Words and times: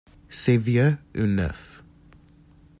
C’est 0.31 0.57
vieux 0.57 0.97
ou 1.15 1.27
neuf? 1.27 1.83